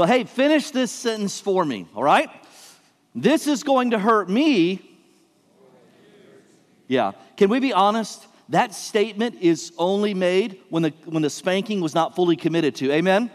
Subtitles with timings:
[0.00, 2.30] Well, hey, finish this sentence for me, all right?
[3.14, 4.80] This is going to hurt me.
[6.88, 7.12] Yeah.
[7.36, 8.26] Can we be honest?
[8.48, 12.90] That statement is only made when the, when the spanking was not fully committed to.
[12.90, 13.30] Amen?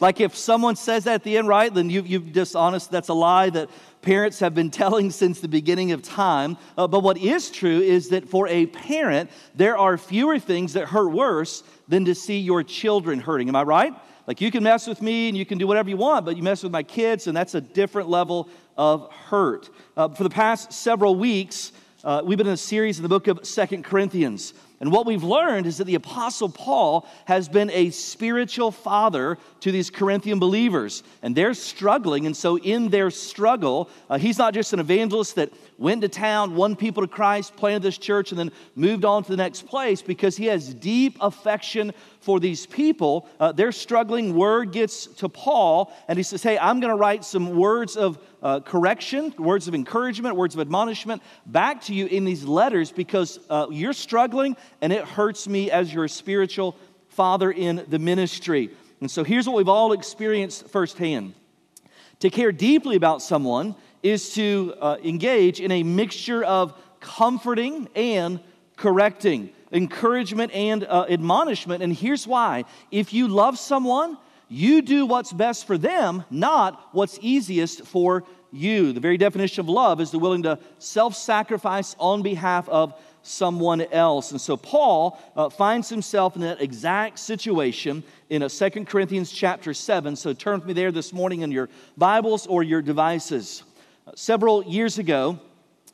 [0.00, 2.90] Like if someone says that at the end, right, then you've you've dishonest.
[2.90, 3.68] That's a lie that
[4.00, 6.56] parents have been telling since the beginning of time.
[6.78, 10.86] Uh, but what is true is that for a parent, there are fewer things that
[10.86, 13.50] hurt worse than to see your children hurting.
[13.50, 13.92] Am I right?
[14.28, 16.42] Like you can mess with me and you can do whatever you want, but you
[16.42, 19.70] mess with my kids, and that's a different level of hurt.
[19.96, 21.72] Uh, for the past several weeks,
[22.04, 24.52] uh, we've been in a series in the book of Second Corinthians.
[24.80, 29.72] And what we've learned is that the Apostle Paul has been a spiritual father to
[29.72, 31.02] these Corinthian believers.
[31.22, 32.26] And they're struggling.
[32.26, 36.56] And so, in their struggle, uh, he's not just an evangelist that went to town,
[36.56, 40.02] won people to Christ, planted this church, and then moved on to the next place
[40.02, 43.28] because he has deep affection for these people.
[43.38, 44.34] Uh, they're struggling.
[44.34, 48.18] Word gets to Paul, and he says, Hey, I'm going to write some words of
[48.42, 53.38] uh, correction, words of encouragement, words of admonishment back to you in these letters because
[53.48, 56.76] uh, you're struggling, and it hurts me as your spiritual
[57.08, 58.70] father in the ministry.
[59.00, 61.34] And so here's what we've all experienced firsthand.
[62.20, 68.40] To care deeply about someone is to uh, engage in a mixture of comforting and
[68.76, 71.82] correcting, encouragement and uh, admonishment.
[71.82, 74.18] And here's why if you love someone,
[74.48, 78.92] you do what's best for them, not what's easiest for you.
[78.92, 83.82] The very definition of love is the willing to self sacrifice on behalf of someone
[83.82, 84.30] else.
[84.30, 89.74] And so Paul uh, finds himself in that exact situation in a 2 Corinthians chapter
[89.74, 90.16] 7.
[90.16, 93.64] So turn with me there this morning in your Bibles or your devices.
[94.14, 95.38] Several years ago,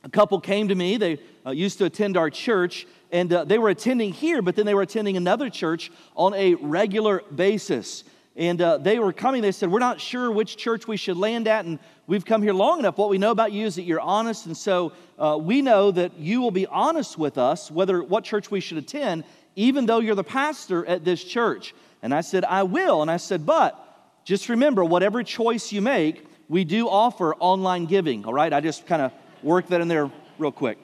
[0.05, 0.97] a couple came to me.
[0.97, 4.67] They uh, used to attend our church, and uh, they were attending here, but then
[4.67, 8.05] they were attending another church on a regular basis.
[8.37, 11.49] And uh, they were coming, they said, We're not sure which church we should land
[11.49, 12.99] at, and we've come here long enough.
[12.99, 16.19] What we know about you is that you're honest, and so uh, we know that
[16.19, 19.25] you will be honest with us whether what church we should attend,
[19.57, 21.75] even though you're the pastor at this church.
[22.03, 23.03] And I said, I will.
[23.03, 23.81] And I said, But
[24.25, 28.53] just remember, whatever choice you make, we do offer online giving, all right?
[28.53, 29.13] I just kind of
[29.43, 30.79] work that in there real quick.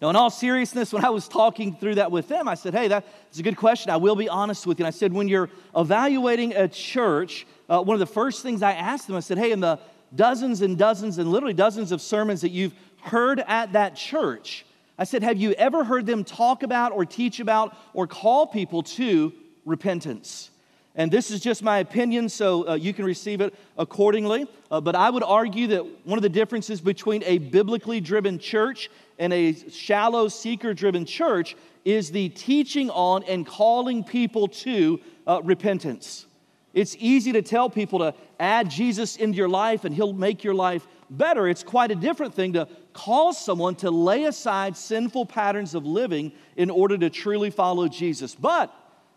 [0.00, 2.86] Now, in all seriousness, when I was talking through that with them, I said, Hey,
[2.86, 3.90] that's a good question.
[3.90, 4.84] I will be honest with you.
[4.84, 8.72] And I said, When you're evaluating a church, uh, one of the first things I
[8.72, 9.80] asked them, I said, Hey, in the
[10.14, 14.64] dozens and dozens and literally dozens of sermons that you've heard at that church,
[14.96, 18.84] I said, Have you ever heard them talk about or teach about or call people
[18.84, 19.32] to
[19.64, 20.50] repentance?
[20.98, 24.48] And this is just my opinion, so uh, you can receive it accordingly.
[24.68, 28.90] Uh, but I would argue that one of the differences between a biblically driven church
[29.16, 31.54] and a shallow, seeker driven church
[31.84, 34.98] is the teaching on and calling people to
[35.28, 36.26] uh, repentance.
[36.74, 40.54] It's easy to tell people to add Jesus into your life and he'll make your
[40.54, 41.46] life better.
[41.46, 46.32] It's quite a different thing to call someone to lay aside sinful patterns of living
[46.56, 48.34] in order to truly follow Jesus.
[48.34, 48.74] But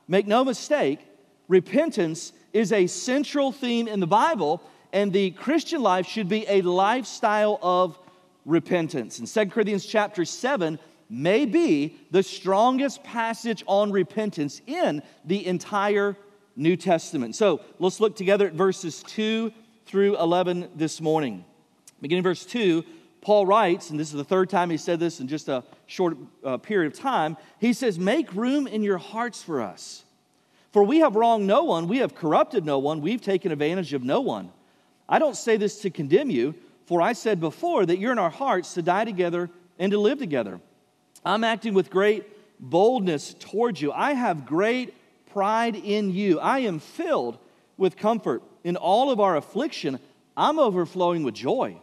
[0.08, 1.00] make no mistake,
[1.52, 4.62] repentance is a central theme in the Bible,
[4.94, 8.00] and the Christian life should be a lifestyle of
[8.46, 9.20] repentance.
[9.20, 10.80] And 2 Corinthians chapter 7
[11.10, 16.16] may be the strongest passage on repentance in the entire
[16.56, 17.36] New Testament.
[17.36, 19.52] So let's look together at verses 2
[19.86, 21.44] through 11 this morning.
[22.02, 22.86] Beginning verse 2,
[23.20, 26.18] Paul writes, and this is the third time he said this in just a short
[26.46, 27.36] uh, period of time.
[27.60, 30.06] He says, Make room in your hearts for us.
[30.72, 34.04] For we have wronged no one, we have corrupted no one, we've taken advantage of
[34.04, 34.52] no one.
[35.08, 36.56] I don't say this to condemn you,
[36.86, 40.20] for I said before that you're in our hearts to die together and to live
[40.20, 40.62] together.
[41.26, 42.26] I'm acting with great
[42.60, 43.92] boldness towards you.
[43.92, 44.94] I have great
[45.32, 46.40] pride in you.
[46.40, 47.38] I am filled
[47.78, 48.42] with comfort.
[48.64, 50.00] In all of our affliction,
[50.38, 51.78] I'm overflowing with joy.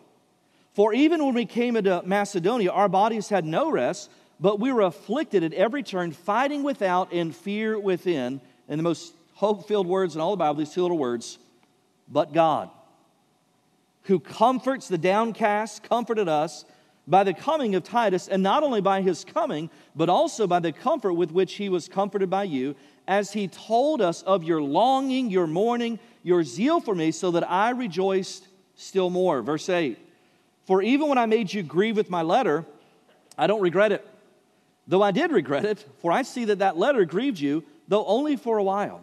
[0.72, 4.10] For even when we came into Macedonia, our bodies had no rest,
[4.41, 9.15] but we were afflicted at every turn, fighting without and fear within and the most
[9.34, 11.39] hope filled words in all the Bible, these two little words,
[12.09, 12.71] but God,
[14.04, 16.65] who comforts the downcast, comforted us
[17.07, 20.72] by the coming of Titus, and not only by his coming, but also by the
[20.72, 22.75] comfort with which he was comforted by you,
[23.07, 27.51] as he told us of your longing, your mourning, your zeal for me, so that
[27.51, 28.47] I rejoiced
[28.77, 29.41] still more.
[29.41, 29.98] Verse 8
[30.66, 32.66] For even when I made you grieve with my letter,
[33.39, 34.07] I don't regret it.
[34.87, 38.37] Though I did regret it, for I see that that letter grieved you though only
[38.37, 39.01] for a while.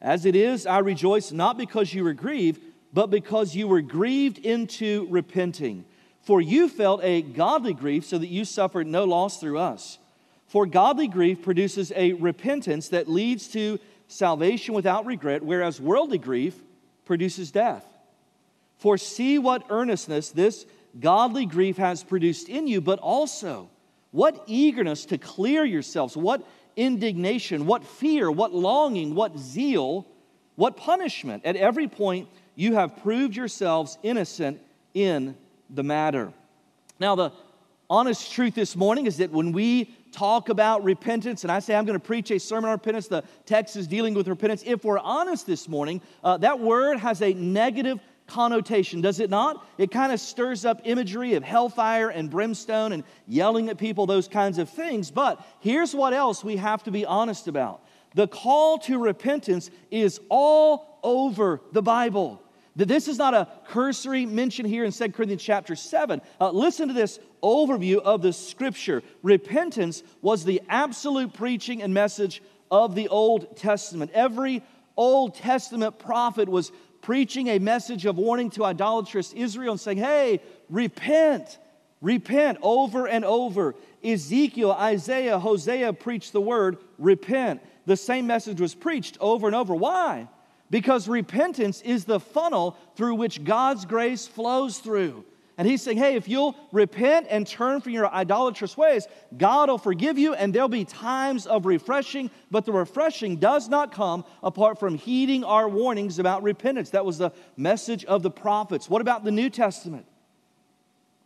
[0.00, 2.60] As it is, I rejoice not because you were grieved,
[2.92, 5.84] but because you were grieved into repenting.
[6.22, 9.98] For you felt a godly grief, so that you suffered no loss through us.
[10.46, 16.54] For godly grief produces a repentance that leads to salvation without regret, whereas worldly grief
[17.04, 17.86] produces death.
[18.76, 20.66] For see what earnestness this
[20.98, 23.70] godly grief has produced in you, but also
[24.10, 26.46] what eagerness to clear yourselves, what
[26.76, 30.06] indignation, what fear, what longing, what zeal,
[30.56, 31.44] what punishment.
[31.44, 34.60] At every point, you have proved yourselves innocent
[34.94, 35.36] in
[35.70, 36.32] the matter.
[36.98, 37.32] Now, the
[37.88, 41.84] honest truth this morning is that when we talk about repentance, and I say I'm
[41.84, 44.62] going to preach a sermon on repentance, the text is dealing with repentance.
[44.64, 49.66] If we're honest this morning, uh, that word has a negative connotation, does it not?
[49.78, 54.28] It kind of stirs up imagery of hellfire and brimstone and yelling at people, those
[54.28, 55.10] kinds of things.
[55.10, 57.82] But here's what else we have to be honest about
[58.14, 62.42] the call to repentance is all over the Bible.
[62.74, 66.22] This is not a cursory mention here in 2 Corinthians chapter 7.
[66.40, 69.02] Uh, listen to this overview of the scripture.
[69.22, 74.10] Repentance was the absolute preaching and message of the Old Testament.
[74.14, 74.62] Every
[74.96, 80.40] Old Testament prophet was preaching a message of warning to idolatrous Israel and saying, hey,
[80.70, 81.58] repent,
[82.00, 83.74] repent over and over.
[84.02, 87.60] Ezekiel, Isaiah, Hosea preached the word repent.
[87.84, 89.74] The same message was preached over and over.
[89.74, 90.28] Why?
[90.70, 95.24] Because repentance is the funnel through which God's grace flows through.
[95.58, 99.06] And he's saying, hey, if you'll repent and turn from your idolatrous ways,
[99.36, 103.92] God will forgive you and there'll be times of refreshing, but the refreshing does not
[103.92, 106.90] come apart from heeding our warnings about repentance.
[106.90, 108.88] That was the message of the prophets.
[108.88, 110.06] What about the New Testament?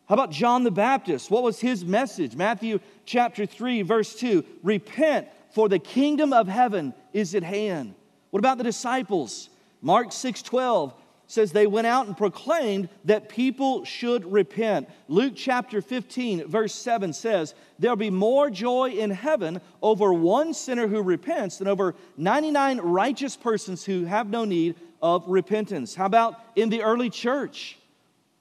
[0.09, 1.31] How about John the Baptist?
[1.31, 2.35] What was his message?
[2.35, 7.95] Matthew chapter 3, verse 2 Repent, for the kingdom of heaven is at hand.
[8.31, 9.51] What about the disciples?
[9.83, 10.95] Mark 6 12
[11.27, 14.89] says they went out and proclaimed that people should repent.
[15.09, 20.87] Luke chapter 15, verse 7 says, There'll be more joy in heaven over one sinner
[20.87, 25.95] who repents than over 99 righteous persons who have no need of repentance.
[25.95, 27.77] How about in the early church?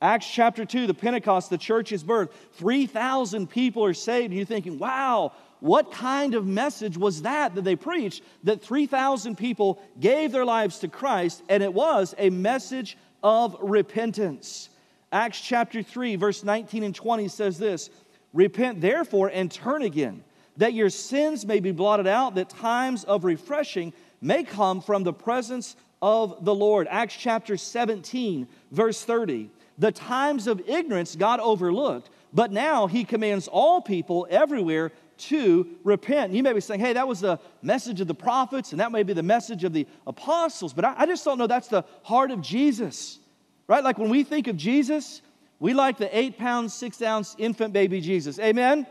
[0.02, 4.26] Acts chapter 2, the Pentecost, the church's birth, 3,000 people are saved.
[4.26, 5.32] And you're thinking, wow,
[5.66, 10.78] what kind of message was that that they preached that 3,000 people gave their lives
[10.78, 14.70] to Christ, and it was a message of repentance?
[15.12, 17.90] Acts chapter 3, verse 19 and 20 says this
[18.32, 20.24] Repent therefore and turn again,
[20.58, 23.92] that your sins may be blotted out, that times of refreshing
[24.22, 26.88] may come from the presence of the Lord.
[26.92, 29.50] Acts chapter 17, verse 30.
[29.80, 36.34] The times of ignorance God overlooked, but now he commands all people everywhere to repent.
[36.34, 39.04] You may be saying, hey, that was the message of the prophets, and that may
[39.04, 42.32] be the message of the apostles, but I, I just don't know that's the heart
[42.32, 43.20] of Jesus,
[43.68, 43.84] right?
[43.84, 45.22] Like when we think of Jesus,
[45.60, 48.40] we like the eight pound, six ounce infant baby Jesus.
[48.40, 48.86] Amen?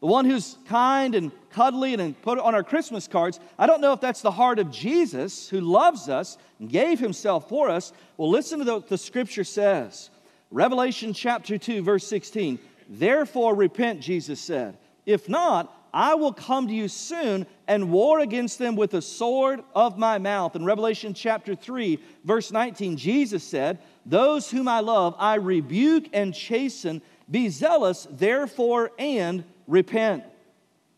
[0.00, 3.38] The one who's kind and cuddly and put on our Christmas cards.
[3.58, 7.48] I don't know if that's the heart of Jesus who loves us and gave himself
[7.48, 7.92] for us.
[8.16, 10.10] Well, listen to what the scripture says.
[10.50, 12.58] Revelation chapter 2, verse 16.
[12.88, 14.76] Therefore, repent, Jesus said,
[15.06, 19.62] if not, I will come to you soon and war against them with the sword
[19.74, 20.56] of my mouth.
[20.56, 26.34] In Revelation chapter 3, verse 19, Jesus said, Those whom I love, I rebuke and
[26.34, 27.02] chasten.
[27.30, 30.24] Be zealous, therefore, and repent.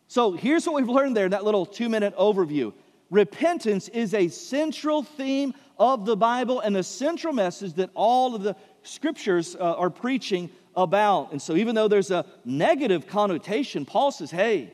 [0.06, 2.72] So here's what we've learned there in that little two minute overview.
[3.10, 8.42] Repentance is a central theme of the Bible and a central message that all of
[8.42, 11.32] the scriptures uh, are preaching about.
[11.32, 14.72] And so, even though there's a negative connotation, Paul says, Hey,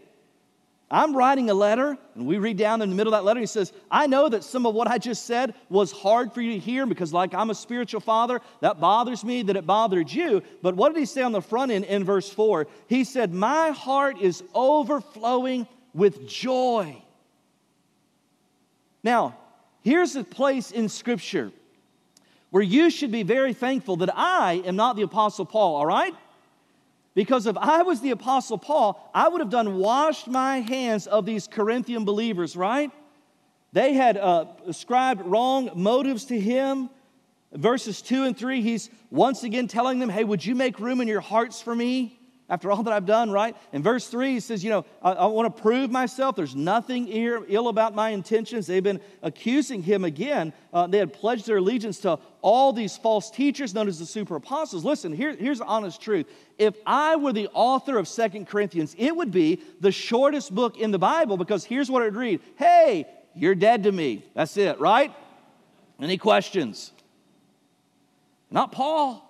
[0.93, 3.47] I'm writing a letter, and we read down in the middle of that letter, he
[3.47, 6.59] says, I know that some of what I just said was hard for you to
[6.59, 10.43] hear because, like I'm a spiritual father, that bothers me that it bothered you.
[10.63, 12.67] But what did he say on the front end in verse 4?
[12.89, 17.01] He said, My heart is overflowing with joy.
[19.05, 19.39] Now,
[19.83, 21.53] here's a place in Scripture
[22.51, 26.15] where you should be very thankful that I am not the Apostle Paul, all right?
[27.15, 31.27] Because if I was the Apostle Paul, I would have done washed my hands of
[31.27, 32.91] these Corinthian believers, right?
[33.73, 36.91] They had uh, ascribed wrong motives to him.
[37.53, 41.09] Verses 2 and 3, he's once again telling them, Hey, would you make room in
[41.09, 42.20] your hearts for me?
[42.51, 43.57] After all that I've done, right?
[43.73, 46.35] In verse 3, he says, You know, I, I want to prove myself.
[46.35, 48.67] There's nothing ill about my intentions.
[48.67, 50.53] They've been accusing him again.
[50.75, 54.35] Uh, they had pledged their allegiance to all these false teachers known as the super
[54.35, 54.85] apostles.
[54.85, 56.27] Listen, here, here's the honest truth.
[56.59, 60.91] If I were the author of Second Corinthians, it would be the shortest book in
[60.91, 64.25] the Bible because here's what it would read Hey, you're dead to me.
[64.35, 65.15] That's it, right?
[66.01, 66.91] Any questions?
[68.51, 69.30] Not Paul.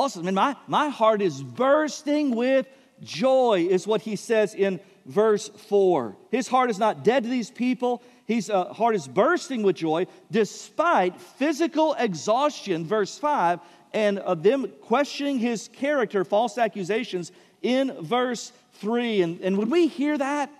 [0.00, 2.66] Paul man, my, my heart is bursting with
[3.02, 6.16] joy, is what he says in verse 4.
[6.30, 8.02] His heart is not dead to these people.
[8.24, 13.60] His uh, heart is bursting with joy despite physical exhaustion, verse 5,
[13.92, 17.30] and uh, them questioning his character, false accusations
[17.60, 19.20] in verse 3.
[19.20, 20.50] And, and when we hear that,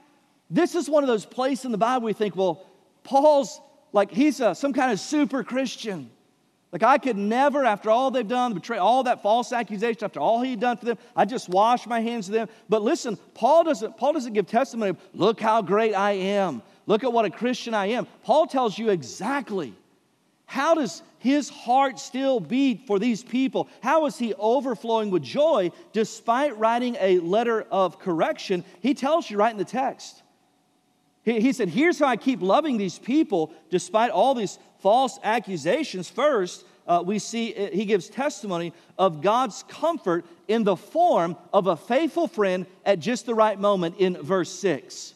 [0.51, 2.67] this is one of those places in the Bible we think, well,
[3.05, 3.59] Paul's
[3.95, 6.11] like he's a, some kind of super Christian.
[6.73, 10.41] Like I could never, after all they've done, betray all that false accusation, after all
[10.41, 12.49] he'd done for them, I just wash my hands of them.
[12.69, 16.63] But listen, Paul doesn't, Paul doesn't give testimony of, look how great I am.
[16.87, 18.07] Look at what a Christian I am.
[18.23, 19.75] Paul tells you exactly
[20.47, 23.69] how does his heart still beat for these people?
[23.83, 28.65] How is he overflowing with joy despite writing a letter of correction?
[28.81, 30.23] He tells you right in the text.
[31.31, 36.09] He, he said, Here's how I keep loving these people despite all these false accusations.
[36.09, 41.69] First, uh, we see uh, he gives testimony of God's comfort in the form of
[41.69, 45.15] a faithful friend at just the right moment in verse 6.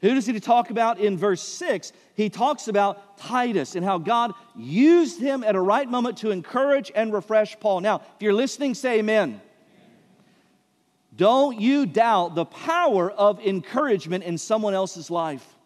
[0.00, 1.92] Who does he talk about in verse 6?
[2.14, 6.92] He talks about Titus and how God used him at a right moment to encourage
[6.94, 7.80] and refresh Paul.
[7.80, 9.40] Now, if you're listening, say amen.
[11.16, 15.56] Don't you doubt the power of encouragement in someone else's life.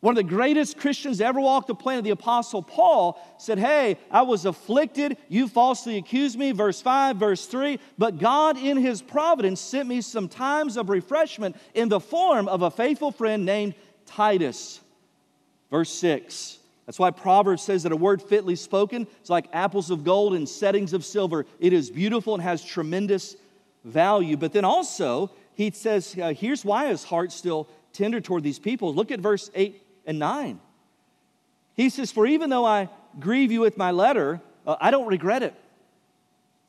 [0.00, 4.22] One of the greatest Christians ever walk the planet, the Apostle Paul, said, Hey, I
[4.22, 5.16] was afflicted.
[5.28, 6.52] You falsely accused me.
[6.52, 7.80] Verse 5, verse 3.
[7.96, 12.62] But God, in His providence, sent me some times of refreshment in the form of
[12.62, 13.74] a faithful friend named
[14.06, 14.80] Titus.
[15.68, 16.58] Verse 6.
[16.86, 20.46] That's why Proverbs says that a word fitly spoken is like apples of gold in
[20.46, 21.44] settings of silver.
[21.58, 23.36] It is beautiful and has tremendous
[23.84, 24.36] value.
[24.36, 28.94] But then also, he says, uh, here's why his heart's still tender toward these people.
[28.94, 30.60] Look at verse 8 and 9.
[31.74, 35.42] He says, For even though I grieve you with my letter, uh, I don't regret
[35.42, 35.54] it.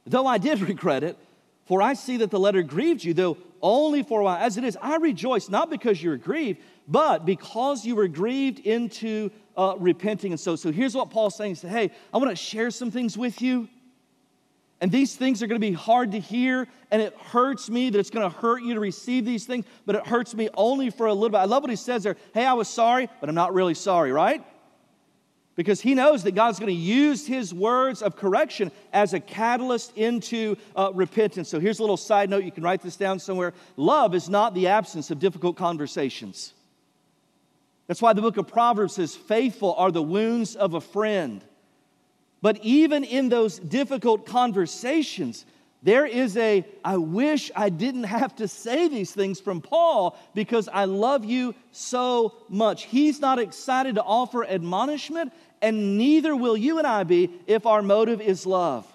[0.05, 1.17] Though I did regret it,
[1.65, 4.37] for I see that the letter grieved you, though only for a while.
[4.37, 8.59] As it is, I rejoice, not because you were grieved, but because you were grieved
[8.59, 10.31] into uh, repenting.
[10.31, 11.51] And so, so here's what Paul's saying.
[11.51, 13.67] He said, Hey, I want to share some things with you.
[14.81, 17.99] And these things are going to be hard to hear, and it hurts me that
[17.99, 21.07] it's going to hurt you to receive these things, but it hurts me only for
[21.07, 21.37] a little bit.
[21.37, 24.11] I love what he says there hey, I was sorry, but I'm not really sorry,
[24.13, 24.41] right?
[25.55, 29.91] Because he knows that God's going to use his words of correction as a catalyst
[29.97, 31.49] into uh, repentance.
[31.49, 32.45] So here's a little side note.
[32.45, 33.53] You can write this down somewhere.
[33.75, 36.53] Love is not the absence of difficult conversations.
[37.87, 41.43] That's why the book of Proverbs says, Faithful are the wounds of a friend.
[42.41, 45.45] But even in those difficult conversations,
[45.81, 50.67] there is a, I wish I didn't have to say these things from Paul because
[50.67, 52.83] I love you so much.
[52.83, 55.31] He's not excited to offer admonishment,
[55.61, 58.85] and neither will you and I be if our motive is love.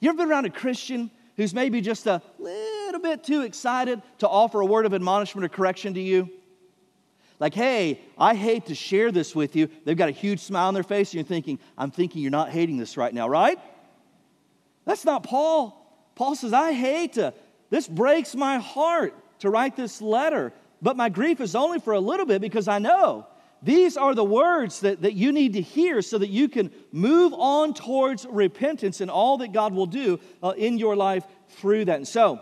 [0.00, 4.28] You ever been around a Christian who's maybe just a little bit too excited to
[4.28, 6.30] offer a word of admonishment or correction to you?
[7.40, 9.68] Like, hey, I hate to share this with you.
[9.84, 12.50] They've got a huge smile on their face, and you're thinking, I'm thinking you're not
[12.50, 13.58] hating this right now, right?
[14.84, 15.80] That's not Paul.
[16.14, 17.34] Paul says, I hate to,
[17.70, 22.00] this breaks my heart to write this letter, but my grief is only for a
[22.00, 23.26] little bit because I know
[23.64, 27.32] these are the words that, that you need to hear so that you can move
[27.32, 31.96] on towards repentance and all that God will do uh, in your life through that.
[31.96, 32.40] And so,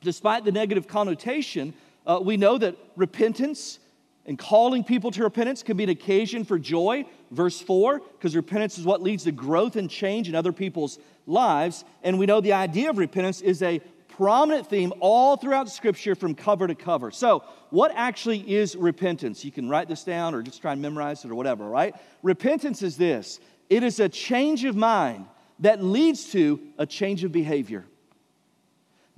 [0.00, 1.74] despite the negative connotation,
[2.06, 3.80] uh, we know that repentance
[4.26, 8.78] and calling people to repentance can be an occasion for joy, verse 4, because repentance
[8.78, 11.84] is what leads to growth and change in other people's lives.
[12.02, 16.34] And we know the idea of repentance is a prominent theme all throughout Scripture from
[16.34, 17.10] cover to cover.
[17.10, 19.44] So, what actually is repentance?
[19.44, 21.94] You can write this down or just try and memorize it or whatever, right?
[22.22, 25.26] Repentance is this it is a change of mind
[25.60, 27.86] that leads to a change of behavior.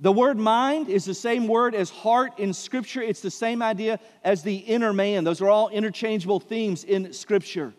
[0.03, 3.01] The word mind is the same word as heart in Scripture.
[3.01, 5.23] It's the same idea as the inner man.
[5.23, 7.73] Those are all interchangeable themes in Scripture.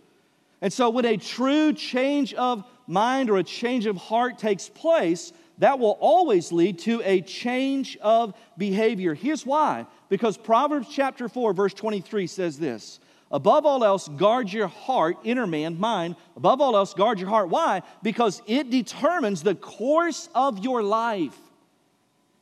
[0.62, 5.34] And so, when a true change of mind or a change of heart takes place,
[5.58, 9.12] that will always lead to a change of behavior.
[9.12, 13.00] Here's why because Proverbs chapter 4, verse 23 says this
[13.30, 16.16] Above all else, guard your heart, inner man, mind.
[16.36, 17.50] Above all else, guard your heart.
[17.50, 17.82] Why?
[18.02, 21.36] Because it determines the course of your life.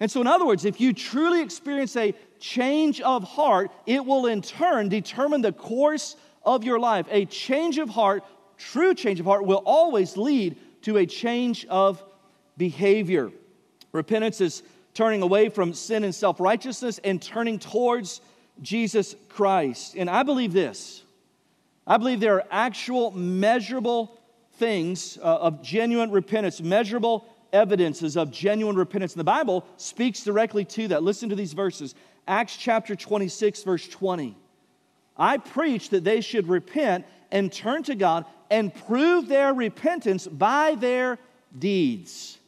[0.03, 4.27] And so, in other words, if you truly experience a change of heart, it will
[4.27, 7.07] in turn determine the course of your life.
[7.09, 8.25] A change of heart,
[8.59, 12.03] true change of heart, will always lead to a change of
[12.57, 13.31] behavior.
[13.93, 18.23] Repentance is turning away from sin and self righteousness and turning towards
[18.61, 19.95] Jesus Christ.
[19.97, 21.05] And I believe this
[21.87, 24.21] I believe there are actual measurable
[24.55, 29.13] things uh, of genuine repentance, measurable evidences of genuine repentance.
[29.13, 31.03] And the Bible speaks directly to that.
[31.03, 31.95] Listen to these verses
[32.27, 34.37] Acts chapter 26, verse 20.
[35.17, 40.77] I preach that they should repent and turn to God and prove their repentance by
[40.77, 41.19] their
[41.59, 42.39] deeds.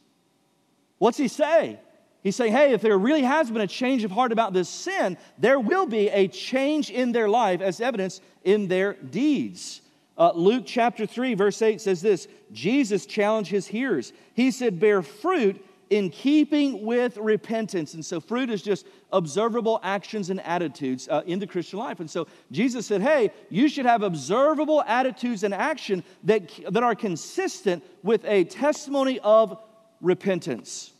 [0.97, 1.79] What's he say?
[2.23, 5.17] He's saying, hey, if there really has been a change of heart about this sin,
[5.37, 9.81] there will be a change in their life as evidence in their deeds.
[10.17, 14.13] Uh, Luke chapter 3, verse 8 says this Jesus challenged his hearers.
[14.33, 17.93] He said, Bear fruit in keeping with repentance.
[17.93, 21.99] And so, fruit is just observable actions and attitudes uh, in the Christian life.
[21.99, 26.95] And so, Jesus said, Hey, you should have observable attitudes and action that, that are
[26.95, 29.59] consistent with a testimony of
[30.01, 30.91] repentance.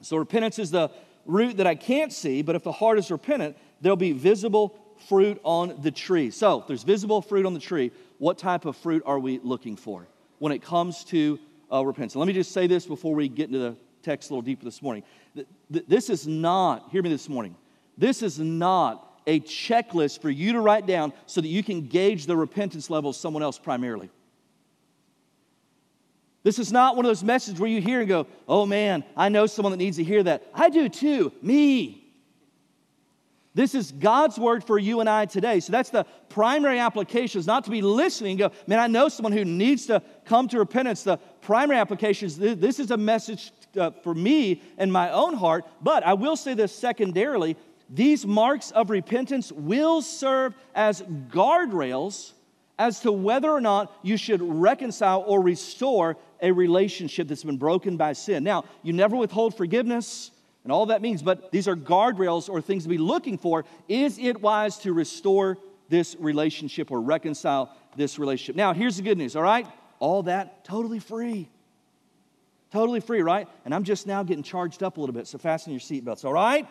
[0.00, 0.90] So, repentance is the
[1.26, 5.40] root that I can't see, but if the heart is repentant, there'll be visible fruit
[5.42, 6.30] on the tree.
[6.30, 10.06] So, there's visible fruit on the tree, what type of fruit are we looking for
[10.38, 11.38] when it comes to
[11.72, 12.16] uh, repentance?
[12.16, 14.82] Let me just say this before we get into the text a little deeper this
[14.82, 15.02] morning.
[15.70, 17.56] This is not, hear me this morning,
[17.96, 22.26] this is not a checklist for you to write down so that you can gauge
[22.26, 24.10] the repentance level of someone else primarily.
[26.42, 29.30] This is not one of those messages where you hear and go, oh man, I
[29.30, 30.46] know someone that needs to hear that.
[30.52, 32.03] I do too, me.
[33.54, 35.60] This is God's word for you and I today.
[35.60, 39.08] So that's the primary application is not to be listening and go, man, I know
[39.08, 41.04] someone who needs to come to repentance.
[41.04, 45.64] The primary application is this is a message uh, for me and my own heart.
[45.80, 47.56] But I will say this secondarily
[47.88, 52.32] these marks of repentance will serve as guardrails
[52.78, 57.96] as to whether or not you should reconcile or restore a relationship that's been broken
[57.96, 58.42] by sin.
[58.42, 60.30] Now, you never withhold forgiveness
[60.64, 63.64] and all that means, but these are guardrails or things to be looking for.
[63.88, 68.56] Is it wise to restore this relationship or reconcile this relationship?
[68.56, 69.66] Now, here's the good news, all right?
[69.98, 71.48] All that totally free.
[72.72, 73.46] Totally free, right?
[73.64, 76.32] And I'm just now getting charged up a little bit, so fasten your seatbelts, all
[76.32, 76.66] right?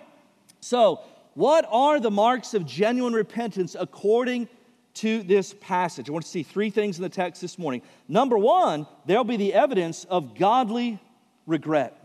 [0.60, 1.00] So,
[1.36, 4.50] what are the marks of genuine repentance according
[4.96, 6.10] to this passage.
[6.10, 7.82] I want to see three things in the text this morning.
[8.08, 11.00] Number one, there'll be the evidence of godly
[11.48, 12.00] regret.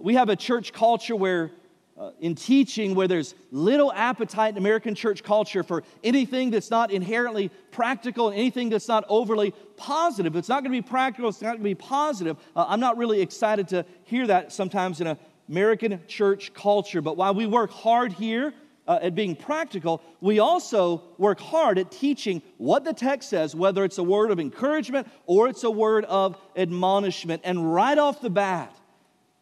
[0.00, 1.50] We have a church culture where,
[1.98, 6.90] uh, in teaching, where there's little appetite in American church culture for anything that's not
[6.90, 10.36] inherently practical and anything that's not overly positive.
[10.36, 12.36] It's not going to be practical, it's not going to be positive.
[12.56, 15.16] Uh, I'm not really excited to hear that sometimes in
[15.48, 17.00] American church culture.
[17.00, 18.54] But while we work hard here,
[18.86, 23.84] uh, at being practical, we also work hard at teaching what the text says, whether
[23.84, 27.40] it's a word of encouragement or it's a word of admonishment.
[27.44, 28.76] And right off the bat,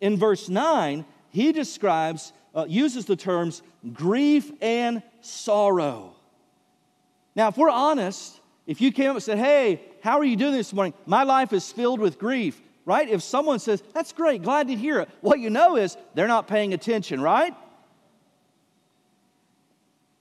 [0.02, 3.62] in verse 9, he describes, uh, uses the terms
[3.94, 6.16] grief and sorrow.
[7.36, 10.52] Now, if we're honest, if you came up and said, Hey, how are you doing
[10.52, 10.92] this morning?
[11.06, 13.08] My life is filled with grief, right?
[13.08, 16.48] If someone says, That's great, glad to hear it, what you know is they're not
[16.48, 17.54] paying attention, right?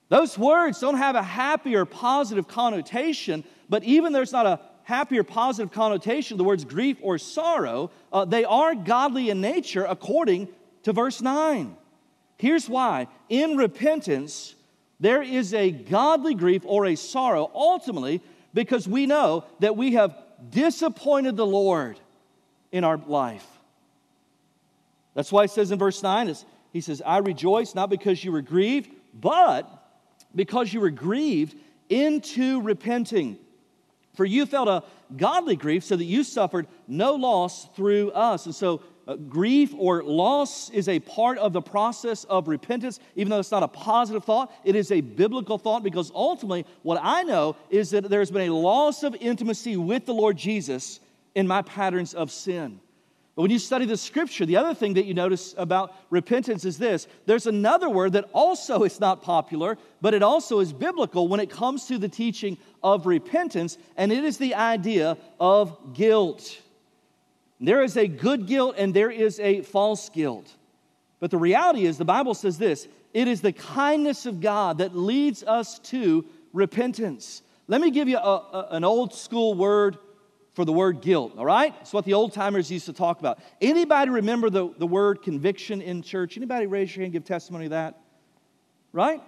[0.10, 4.60] Those words don't have a happy or positive connotation, but even there's not a
[4.91, 9.86] happy or positive connotation, the words grief or sorrow, uh, they are godly in nature
[9.86, 10.49] according
[10.84, 11.77] to verse 9.
[12.38, 14.54] Here's why in repentance,
[14.99, 18.21] there is a godly grief or a sorrow, ultimately,
[18.54, 20.13] because we know that we have
[20.49, 21.97] disappointed the Lord
[22.73, 23.47] in our life.
[25.13, 26.36] That's why it says in verse 9,
[26.73, 29.69] he says, I rejoice not because you were grieved, but
[30.36, 31.56] because you were grieved
[31.88, 33.38] into repenting.
[34.13, 34.84] For you felt a
[35.15, 38.45] godly grief, so that you suffered no loss through us.
[38.45, 43.32] And so, uh, grief or loss is a part of the process of repentance, even
[43.32, 44.54] though it's not a positive thought.
[44.63, 48.54] It is a biblical thought because ultimately, what I know is that there's been a
[48.56, 51.00] loss of intimacy with the Lord Jesus
[51.34, 52.80] in my patterns of sin.
[53.36, 56.78] But when you study the scripture, the other thing that you notice about repentance is
[56.78, 61.39] this there's another word that also is not popular, but it also is biblical when
[61.39, 66.62] it comes to the teaching of repentance, and it is the idea of guilt.
[67.62, 70.56] There is a good guilt and there is a false guilt.
[71.20, 74.96] But the reality is, the Bible says this it is the kindness of God that
[74.96, 77.44] leads us to repentance.
[77.67, 79.98] Let me give you a, a, an old school word
[80.54, 81.74] for the word guilt, all right?
[81.82, 83.40] It's what the old timers used to talk about.
[83.62, 86.36] Anybody remember the, the word conviction in church?
[86.36, 88.00] Anybody raise your hand give testimony of that?
[88.92, 89.22] Right?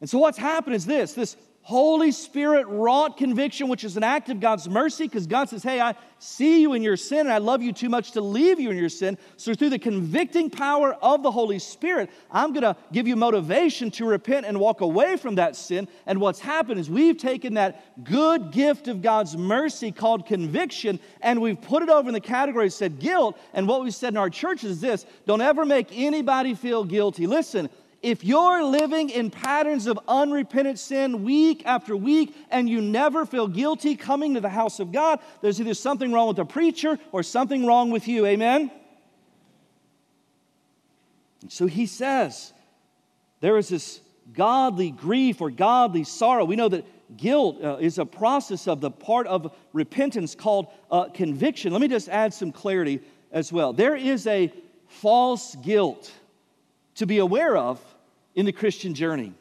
[0.00, 4.28] And so what's happened is this this Holy Spirit wrought conviction, which is an act
[4.28, 7.38] of God's mercy, because God says, Hey, I see you in your sin, and I
[7.38, 9.18] love you too much to leave you in your sin.
[9.36, 13.90] So, through the convicting power of the Holy Spirit, I'm going to give you motivation
[13.90, 15.88] to repent and walk away from that sin.
[16.06, 21.40] And what's happened is we've taken that good gift of God's mercy called conviction, and
[21.40, 23.36] we've put it over in the category said guilt.
[23.54, 27.26] And what we've said in our churches is this don't ever make anybody feel guilty.
[27.26, 27.68] Listen,
[28.06, 33.48] If you're living in patterns of unrepentant sin week after week and you never feel
[33.48, 37.24] guilty coming to the house of God, there's either something wrong with the preacher or
[37.24, 38.24] something wrong with you.
[38.24, 38.70] Amen?
[41.48, 42.52] So he says,
[43.40, 44.00] there is this
[44.32, 46.44] godly grief or godly sorrow.
[46.44, 51.08] We know that guilt uh, is a process of the part of repentance called uh,
[51.08, 51.72] conviction.
[51.72, 53.00] Let me just add some clarity
[53.32, 53.72] as well.
[53.72, 54.52] There is a
[54.86, 56.12] false guilt
[56.94, 57.80] to be aware of
[58.36, 59.32] in the Christian journey.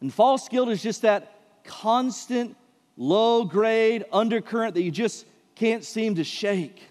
[0.00, 1.32] And false guilt is just that
[1.62, 2.56] constant,
[2.96, 6.82] low grade undercurrent that you just can't seem to shake.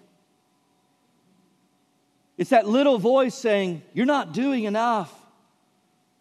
[2.38, 5.12] It's that little voice saying, You're not doing enough.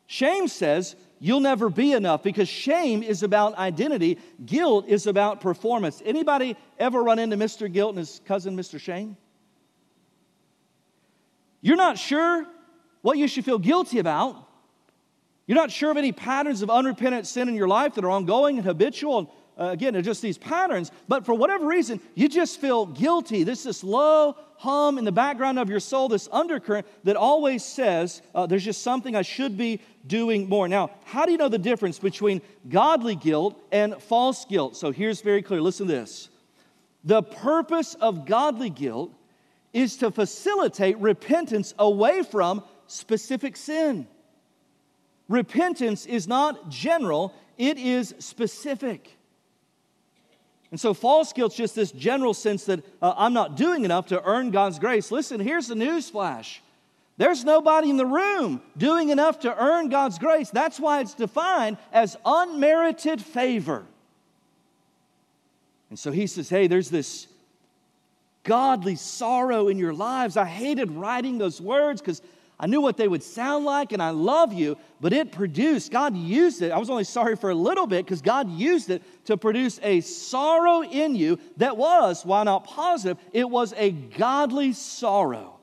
[0.08, 6.02] Shame says, You'll never be enough because shame is about identity, guilt is about performance.
[6.04, 7.71] Anybody ever run into Mr.
[7.71, 8.80] Guilt and his cousin, Mr.
[8.80, 9.17] Shame?
[11.62, 12.47] You're not sure
[13.02, 14.48] what you should feel guilty about.
[15.49, 18.57] You're not sure of any patterns of unrepentant sin in your life that are ongoing
[18.57, 19.33] and habitual.
[19.59, 23.43] Uh, again, they're just these patterns, but for whatever reason, you just feel guilty.
[23.43, 28.21] This this low hum in the background of your soul, this undercurrent that always says,
[28.35, 30.67] uh, There's just something I should be doing more.
[30.67, 34.77] Now, how do you know the difference between godly guilt and false guilt?
[34.77, 36.29] So here's very clear listen to this.
[37.03, 39.12] The purpose of godly guilt
[39.73, 44.07] is to facilitate repentance away from specific sin.
[45.29, 49.15] Repentance is not general, it is specific.
[50.71, 54.23] And so false guilt's just this general sense that uh, I'm not doing enough to
[54.23, 55.11] earn God's grace.
[55.11, 56.61] Listen, here's the news flash.
[57.17, 60.49] There's nobody in the room doing enough to earn God's grace.
[60.49, 63.83] That's why it's defined as unmerited favor.
[65.89, 67.27] And so he says, Hey, there's this
[68.43, 70.37] godly sorrow in your lives.
[70.37, 72.21] I hated writing those words because
[72.60, 76.17] I knew what they would sound like, and I love you, but it produced, God
[76.17, 76.72] used it.
[76.72, 80.02] I was only sorry for a little bit because God used it to produce a
[80.02, 85.58] sorrow in you that was, while not positive, it was a godly sorrow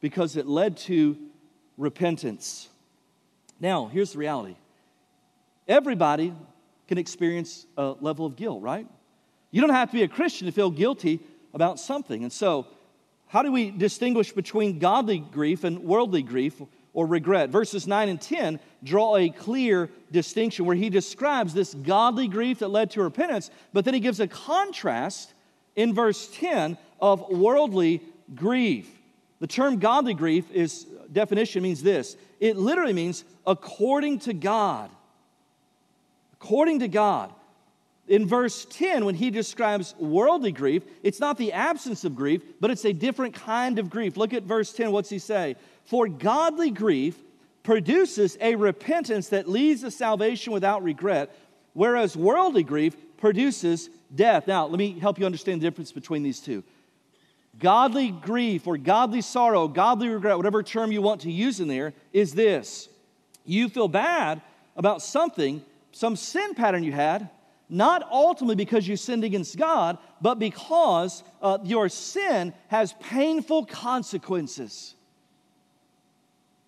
[0.00, 1.18] because it led to
[1.76, 2.68] repentance.
[3.60, 4.56] Now, here's the reality
[5.68, 6.34] everybody
[6.88, 8.86] can experience a level of guilt, right?
[9.50, 11.20] You don't have to be a Christian to feel guilty
[11.52, 12.22] about something.
[12.22, 12.66] And so,
[13.32, 16.60] how do we distinguish between godly grief and worldly grief
[16.92, 17.48] or regret?
[17.48, 22.68] Verses 9 and 10 draw a clear distinction where he describes this godly grief that
[22.68, 25.32] led to repentance, but then he gives a contrast
[25.76, 28.02] in verse 10 of worldly
[28.34, 28.86] grief.
[29.40, 32.18] The term godly grief is definition means this.
[32.38, 34.90] It literally means according to God.
[36.34, 37.32] According to God
[38.08, 42.70] in verse 10, when he describes worldly grief, it's not the absence of grief, but
[42.70, 44.16] it's a different kind of grief.
[44.16, 44.90] Look at verse 10.
[44.90, 45.56] What's he say?
[45.84, 47.16] For godly grief
[47.62, 51.34] produces a repentance that leads to salvation without regret,
[51.74, 54.48] whereas worldly grief produces death.
[54.48, 56.64] Now, let me help you understand the difference between these two.
[57.60, 61.92] Godly grief or godly sorrow, godly regret, whatever term you want to use in there,
[62.12, 62.88] is this
[63.44, 64.42] you feel bad
[64.76, 67.30] about something, some sin pattern you had
[67.72, 74.94] not ultimately because you sinned against God, but because uh, your sin has painful consequences.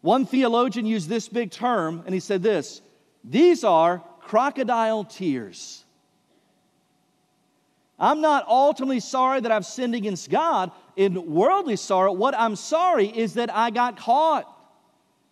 [0.00, 2.80] One theologian used this big term, and he said this
[3.22, 5.84] These are crocodile tears.
[7.98, 12.12] I'm not ultimately sorry that I've sinned against God in worldly sorrow.
[12.12, 14.50] What I'm sorry is that I got caught.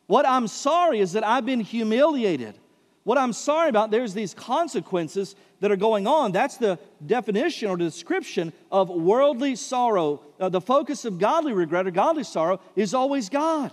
[0.06, 2.58] What I'm sorry is that I've been humiliated.
[3.04, 6.32] What I'm sorry about, there's these consequences that are going on.
[6.32, 10.20] That's the definition or description of worldly sorrow.
[10.40, 13.70] Uh, the focus of godly regret or godly sorrow is always God.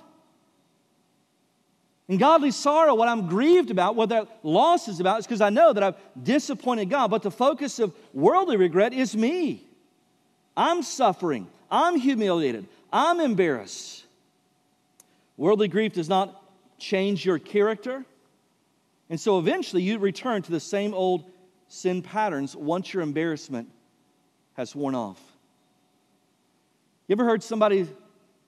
[2.08, 5.50] And godly sorrow, what I'm grieved about, what that loss is about, is because I
[5.50, 7.10] know that I've disappointed God.
[7.10, 9.66] But the focus of worldly regret is me.
[10.56, 11.48] I'm suffering.
[11.72, 12.68] I'm humiliated.
[12.94, 14.06] I'm embarrassed.
[15.38, 16.40] Worldly grief does not
[16.78, 18.06] change your character.
[19.10, 21.26] And so eventually you return to the same old
[21.70, 23.70] sin patterns once your embarrassment
[24.54, 25.22] has worn off.
[27.08, 27.88] You ever heard somebody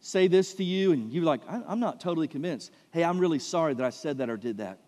[0.01, 2.71] say this to you and you're like, I'm not totally convinced.
[2.91, 4.79] Hey, I'm really sorry that I said that or did that.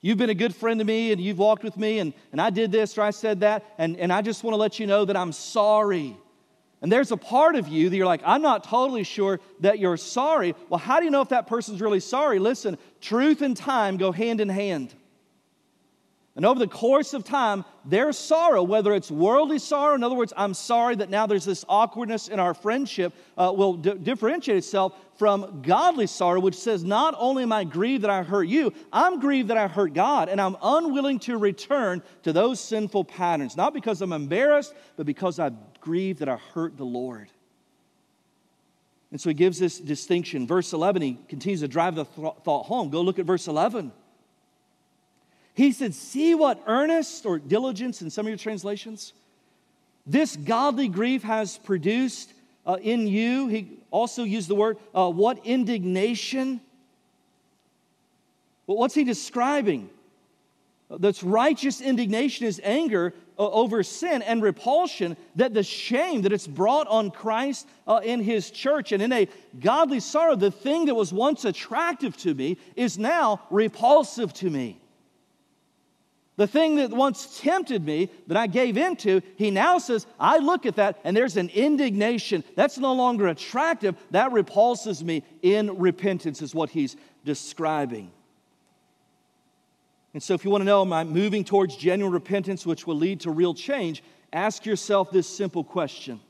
[0.00, 2.50] You've been a good friend to me and you've walked with me and, and I
[2.50, 5.04] did this or I said that, and, and I just want to let you know
[5.04, 6.16] that I'm sorry.
[6.80, 9.96] And there's a part of you that you're like, I'm not totally sure that you're
[9.96, 10.56] sorry.
[10.68, 12.40] Well, how do you know if that person's really sorry?
[12.40, 14.92] Listen, truth and time go hand in hand.
[16.34, 20.32] And over the course of time, their sorrow, whether it's worldly sorrow, in other words,
[20.34, 24.94] I'm sorry that now there's this awkwardness in our friendship, uh, will d- differentiate itself
[25.18, 29.20] from godly sorrow, which says, Not only am I grieved that I hurt you, I'm
[29.20, 33.74] grieved that I hurt God, and I'm unwilling to return to those sinful patterns, not
[33.74, 37.28] because I'm embarrassed, but because i grieve that I hurt the Lord.
[39.10, 40.46] And so he gives this distinction.
[40.46, 42.88] Verse 11, he continues to drive the th- thought home.
[42.88, 43.92] Go look at verse 11.
[45.54, 49.12] He said, See what earnest or diligence in some of your translations
[50.06, 52.32] this godly grief has produced
[52.66, 53.48] uh, in you.
[53.48, 56.60] He also used the word, uh, what indignation.
[58.66, 59.90] Well, what's he describing?
[60.90, 66.46] That's righteous indignation is anger uh, over sin and repulsion that the shame that it's
[66.46, 68.92] brought on Christ uh, in his church.
[68.92, 73.40] And in a godly sorrow, the thing that was once attractive to me is now
[73.50, 74.81] repulsive to me.
[76.36, 80.64] The thing that once tempted me, that I gave into, he now says, I look
[80.64, 82.42] at that and there's an indignation.
[82.56, 83.96] That's no longer attractive.
[84.12, 88.10] That repulses me in repentance, is what he's describing.
[90.14, 92.96] And so, if you want to know, am I moving towards genuine repentance, which will
[92.96, 94.02] lead to real change?
[94.32, 96.20] Ask yourself this simple question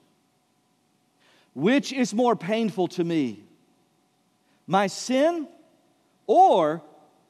[1.54, 3.44] Which is more painful to me,
[4.66, 5.46] my sin
[6.26, 6.82] or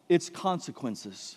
[0.08, 1.36] its consequences?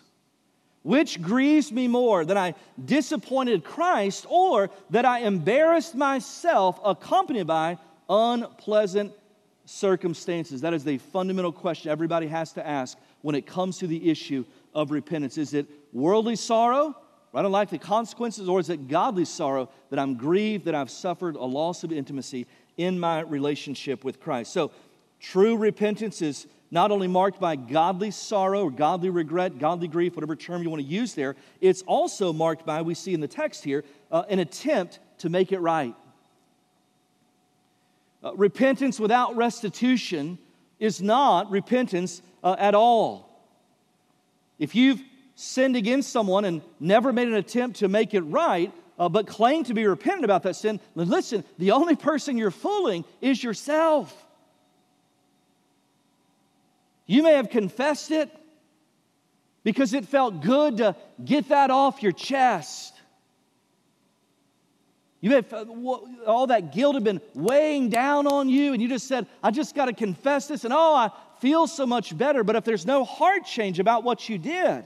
[0.85, 2.53] Which grieves me more, that I
[2.85, 9.11] disappointed Christ or that I embarrassed myself accompanied by unpleasant
[9.65, 10.61] circumstances?
[10.61, 14.45] That is the fundamental question everybody has to ask when it comes to the issue
[14.75, 15.39] of repentance.
[15.39, 16.95] Is it worldly sorrow?
[17.33, 20.91] I don't like the consequences, or is it godly sorrow that I'm grieved, that I've
[20.91, 22.45] suffered a loss of intimacy
[22.77, 24.53] in my relationship with Christ?
[24.53, 24.69] So,
[25.19, 30.35] true repentance is not only marked by godly sorrow or godly regret, godly grief, whatever
[30.35, 33.63] term you want to use there, it's also marked by, we see in the text
[33.63, 35.95] here, uh, an attempt to make it right.
[38.23, 40.37] Uh, repentance without restitution
[40.79, 43.29] is not repentance uh, at all.
[44.57, 45.01] If you've
[45.35, 49.63] sinned against someone and never made an attempt to make it right, uh, but claim
[49.65, 54.24] to be repentant about that sin, listen, the only person you're fooling is yourself.
[57.05, 58.29] You may have confessed it
[59.63, 62.93] because it felt good to get that off your chest.
[65.21, 65.69] You may have,
[66.27, 69.73] all that guilt had been weighing down on you, and you just said, I just
[69.73, 72.43] got to confess this, and oh, I feel so much better.
[72.43, 74.85] But if there's no heart change about what you did,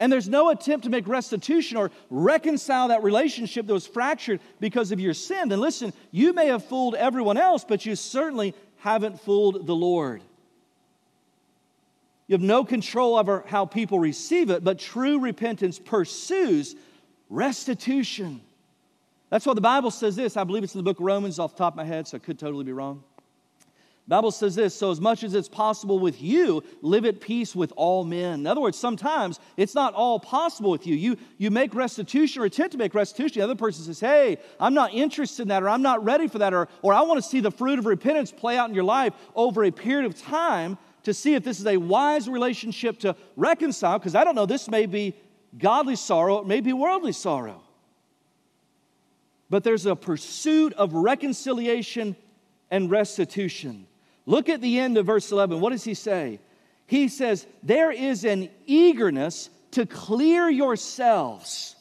[0.00, 4.92] and there's no attempt to make restitution or reconcile that relationship that was fractured because
[4.92, 9.20] of your sin, then listen, you may have fooled everyone else, but you certainly haven't
[9.20, 10.22] fooled the Lord.
[12.30, 16.76] You have no control over how people receive it, but true repentance pursues
[17.28, 18.40] restitution.
[19.30, 20.36] That's why the Bible says this.
[20.36, 22.18] I believe it's in the book of Romans off the top of my head, so
[22.18, 23.02] I could totally be wrong.
[24.06, 27.56] The Bible says this so as much as it's possible with you, live at peace
[27.56, 28.38] with all men.
[28.38, 30.94] In other words, sometimes it's not all possible with you.
[30.94, 33.40] You, you make restitution or attempt to make restitution.
[33.40, 36.38] The other person says, Hey, I'm not interested in that, or I'm not ready for
[36.38, 38.84] that, or, or I want to see the fruit of repentance play out in your
[38.84, 43.16] life over a period of time to see if this is a wise relationship to
[43.36, 45.14] reconcile, because I don't know, this may be
[45.58, 47.62] godly sorrow, it may be worldly sorrow.
[49.48, 52.14] But there's a pursuit of reconciliation
[52.70, 53.86] and restitution.
[54.26, 55.60] Look at the end of verse 11.
[55.60, 56.38] What does he say?
[56.86, 61.76] He says, There is an eagerness to clear yourselves.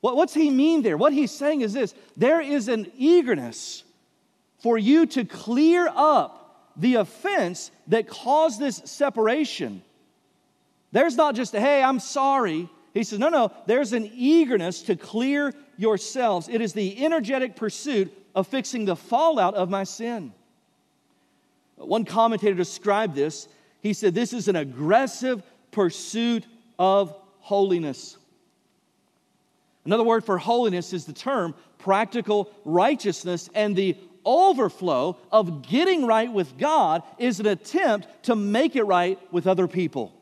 [0.00, 0.96] what's he mean there?
[0.96, 3.82] What he's saying is this there is an eagerness
[4.66, 9.80] for you to clear up the offense that caused this separation.
[10.90, 12.68] There's not just a, hey, I'm sorry.
[12.92, 16.48] He says, no, no, there's an eagerness to clear yourselves.
[16.48, 20.32] It is the energetic pursuit of fixing the fallout of my sin.
[21.76, 23.46] One commentator described this.
[23.82, 26.44] He said, This is an aggressive pursuit
[26.76, 28.18] of holiness.
[29.84, 36.30] Another word for holiness is the term practical righteousness, and the overflow of getting right
[36.30, 40.12] with God is an attempt to make it right with other people.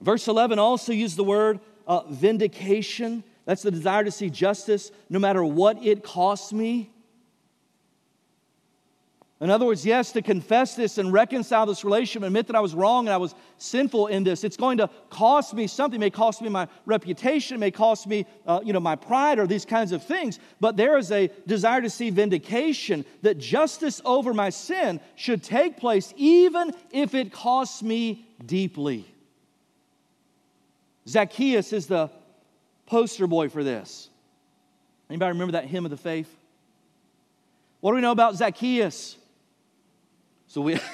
[0.00, 3.24] Verse 11 also used the word uh, vindication.
[3.44, 6.93] That's the desire to see justice no matter what it costs me.
[9.40, 12.72] In other words, yes, to confess this and reconcile this relationship, admit that I was
[12.72, 16.00] wrong and I was sinful in this, it's going to cost me something.
[16.00, 19.40] It may cost me my reputation, it may cost me, uh, you know, my pride
[19.40, 20.38] or these kinds of things.
[20.60, 25.78] But there is a desire to see vindication that justice over my sin should take
[25.78, 29.04] place, even if it costs me deeply.
[31.08, 32.08] Zacchaeus is the
[32.86, 34.08] poster boy for this.
[35.10, 36.34] Anybody remember that hymn of the faith?
[37.80, 39.18] What do we know about Zacchaeus?
[40.46, 40.74] So we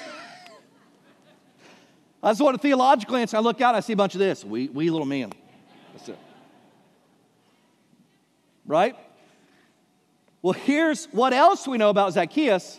[2.22, 3.36] I just want a theological answer.
[3.36, 4.44] I look out, I see a bunch of this.
[4.44, 5.32] We, wee little man.
[5.94, 6.18] That's it.
[8.66, 8.94] Right?
[10.42, 12.78] Well, here's what else we know about Zacchaeus.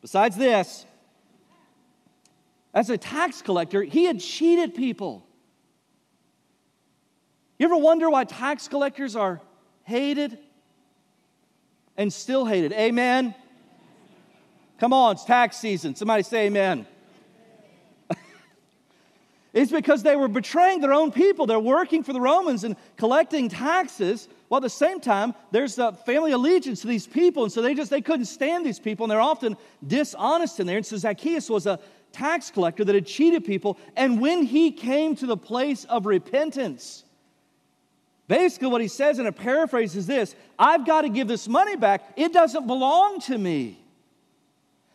[0.00, 0.84] Besides this,
[2.74, 5.24] as a tax collector, he had cheated people.
[7.58, 9.40] You ever wonder why tax collectors are
[9.84, 10.36] hated
[11.96, 12.72] and still hated?
[12.72, 13.36] Amen.
[14.82, 15.94] Come on, it's tax season.
[15.94, 16.88] Somebody say amen.
[19.52, 21.46] it's because they were betraying their own people.
[21.46, 25.92] They're working for the Romans and collecting taxes, while at the same time, there's a
[25.92, 27.44] family allegiance to these people.
[27.44, 30.78] And so they just they couldn't stand these people, and they're often dishonest in there.
[30.78, 31.78] And so Zacchaeus was a
[32.10, 33.78] tax collector that had cheated people.
[33.96, 37.04] And when he came to the place of repentance,
[38.26, 41.76] basically what he says in a paraphrase is this I've got to give this money
[41.76, 42.02] back.
[42.16, 43.78] It doesn't belong to me.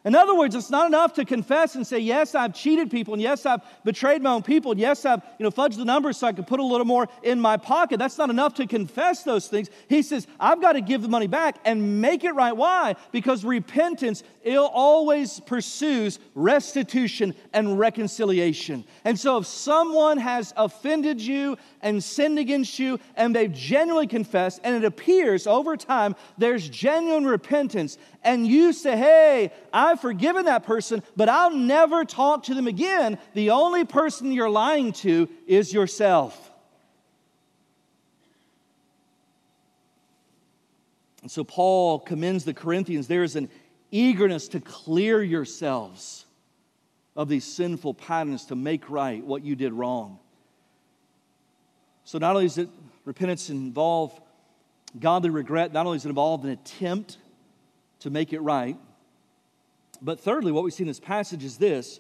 [0.06, 3.22] In other words, it's not enough to confess and say, yes, I've cheated people, and
[3.22, 6.28] yes, I've betrayed my own people, and yes, I've you know, fudged the numbers so
[6.28, 8.00] I can put a little more in my pocket.
[8.00, 9.70] That's not enough to confess those things.
[9.90, 12.56] He says, I've got to give the money back and make it right.
[12.56, 12.96] Why?
[13.12, 18.86] Because repentance it always pursues restitution and reconciliation.
[19.04, 24.60] And so if someone has offended you and sinned against you, and they've genuinely confessed,
[24.64, 30.64] and it appears over time there's genuine repentance, and you say, Hey, I've forgiven that
[30.64, 35.74] person, but I'll never talk to them again, the only person you're lying to is
[35.74, 36.48] yourself.
[41.28, 43.08] And so Paul commends the Corinthians.
[43.08, 43.50] There is an
[43.92, 46.26] eagerness to clear yourselves
[47.18, 50.20] of these sinful patterns to make right what you did wrong.
[52.08, 52.70] So, not only does it,
[53.04, 54.18] repentance involve
[54.98, 57.18] godly regret, not only does it involve an attempt
[58.00, 58.78] to make it right,
[60.02, 62.00] but thirdly, what we see in this passage is this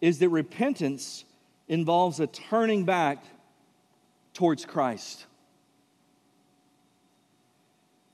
[0.00, 1.26] is that repentance
[1.68, 3.22] involves a turning back
[4.32, 5.26] towards Christ.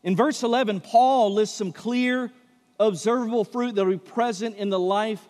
[0.02, 2.32] In verse 11, Paul lists some clear,
[2.80, 5.24] observable fruit that will be present in the life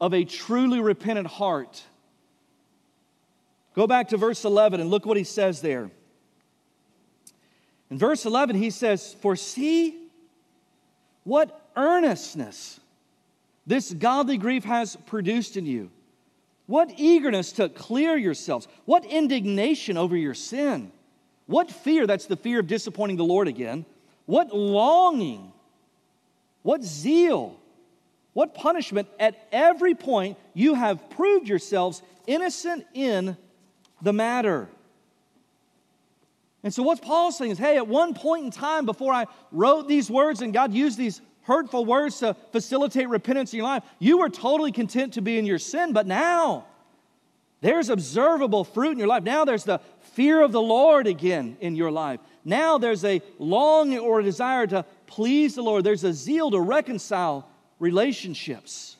[0.00, 1.82] of a truly repentant heart.
[3.74, 5.90] Go back to verse 11 and look what he says there.
[7.90, 9.96] In verse 11, he says, For see
[11.24, 12.80] what earnestness
[13.66, 15.90] this godly grief has produced in you.
[16.66, 18.68] What eagerness to clear yourselves.
[18.84, 20.92] What indignation over your sin.
[21.46, 23.84] What fear, that's the fear of disappointing the Lord again.
[24.26, 25.52] What longing.
[26.62, 27.58] What zeal.
[28.32, 29.08] What punishment.
[29.18, 33.36] At every point, you have proved yourselves innocent in
[34.02, 34.68] the matter.
[36.62, 39.88] And so, what Paul's saying is hey, at one point in time before I wrote
[39.88, 44.18] these words and God used these hurtful words to facilitate repentance in your life, you
[44.18, 45.92] were totally content to be in your sin.
[45.92, 46.66] But now,
[47.62, 49.22] there's observable fruit in your life.
[49.22, 49.80] Now, there's the
[50.12, 52.20] fear of the Lord again in your life.
[52.44, 55.84] Now, there's a longing or a desire to please the Lord.
[55.84, 58.96] There's a zeal to reconcile relationships.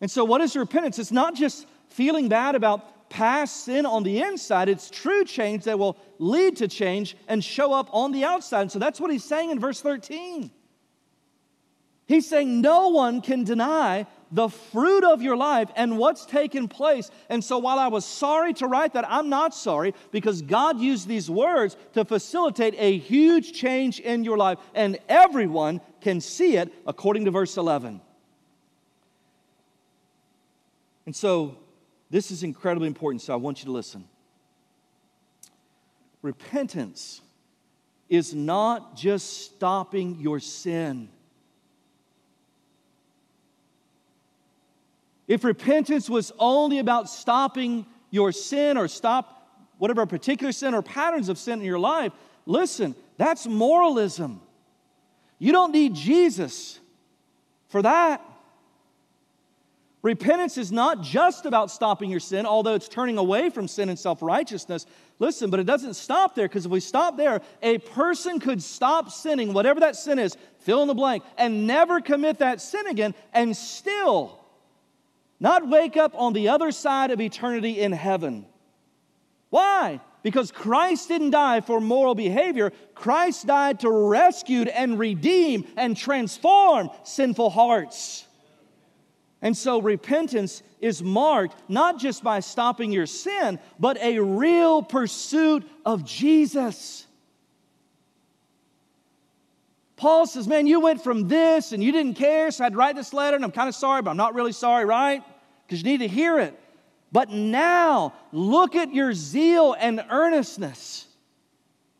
[0.00, 0.98] And so, what is repentance?
[0.98, 5.78] It's not just feeling bad about past sin on the inside, it's true change that
[5.78, 8.70] will lead to change and show up on the outside.
[8.70, 10.50] So that's what he's saying in verse 13.
[12.06, 17.10] He's saying no one can deny the fruit of your life and what's taken place.
[17.28, 21.06] And so while I was sorry to write that, I'm not sorry because God used
[21.06, 26.72] these words to facilitate a huge change in your life, and everyone can see it
[26.86, 28.00] according to verse 11.
[31.04, 31.56] And so
[32.10, 34.04] this is incredibly important, so I want you to listen.
[36.22, 37.20] Repentance
[38.08, 41.08] is not just stopping your sin.
[45.26, 49.34] If repentance was only about stopping your sin or stop
[49.76, 52.12] whatever particular sin or patterns of sin in your life,
[52.46, 54.40] listen, that's moralism.
[55.38, 56.80] You don't need Jesus
[57.68, 58.24] for that.
[60.02, 63.98] Repentance is not just about stopping your sin, although it's turning away from sin and
[63.98, 64.86] self righteousness.
[65.18, 69.10] Listen, but it doesn't stop there because if we stop there, a person could stop
[69.10, 73.12] sinning, whatever that sin is, fill in the blank, and never commit that sin again
[73.32, 74.38] and still
[75.40, 78.46] not wake up on the other side of eternity in heaven.
[79.50, 80.00] Why?
[80.22, 82.72] Because Christ didn't die for moral behavior.
[82.94, 88.27] Christ died to rescue and redeem and transform sinful hearts.
[89.40, 95.68] And so repentance is marked not just by stopping your sin, but a real pursuit
[95.86, 97.06] of Jesus.
[99.96, 103.12] Paul says, Man, you went from this and you didn't care, so I'd write this
[103.12, 105.22] letter and I'm kind of sorry, but I'm not really sorry, right?
[105.66, 106.58] Because you need to hear it.
[107.10, 111.06] But now, look at your zeal and earnestness,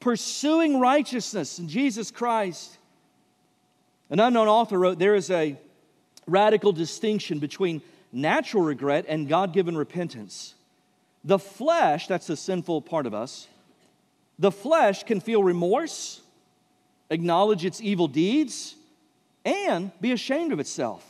[0.01, 2.77] pursuing righteousness in Jesus Christ.
[4.11, 5.59] An unknown author wrote, There is a
[6.29, 10.55] radical distinction between natural regret and God given repentance.
[11.25, 13.49] The flesh, that's the sinful part of us,
[14.39, 16.21] the flesh can feel remorse,
[17.11, 18.77] acknowledge its evil deeds,
[19.45, 21.05] and be ashamed of itself.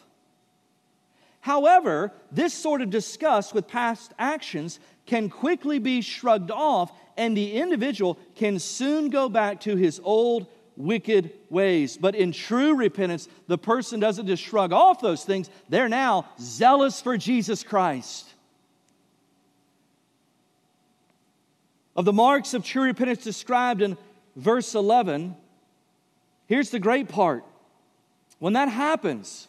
[1.41, 7.55] However, this sort of disgust with past actions can quickly be shrugged off, and the
[7.55, 10.47] individual can soon go back to his old
[10.79, 11.99] wicked ways.
[11.99, 17.03] But in true repentance, the person doesn't just shrug off those things, they're now zealous
[17.03, 18.27] for Jesus Christ.
[21.97, 23.99] Of the marks of true repentance described in
[24.37, 25.35] verse 11,
[26.47, 27.45] here's the great part.
[28.39, 29.49] When that happens,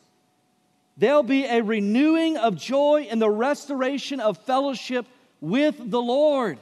[0.98, 5.06] there'll be a renewing of joy and the restoration of fellowship
[5.42, 6.58] with the Lord.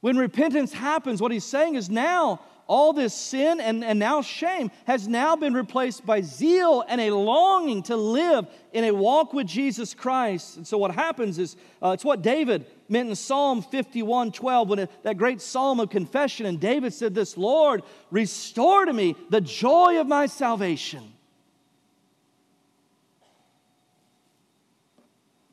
[0.00, 2.40] When repentance happens, what he's saying is now
[2.70, 7.10] all this sin and, and now shame has now been replaced by zeal and a
[7.10, 10.56] longing to live in a walk with Jesus Christ.
[10.56, 14.78] And so what happens is uh, it's what David meant in Psalm 51 12, when
[14.78, 16.46] it, that great psalm of confession.
[16.46, 21.12] And David said, This Lord, restore to me the joy of my salvation.